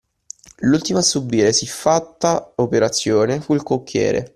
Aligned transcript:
L’ultimo 0.61 0.97
a 0.97 1.03
subire 1.03 1.53
siffatta 1.53 2.53
operazione 2.55 3.39
fu 3.39 3.53
il 3.53 3.61
cocchiere. 3.61 4.29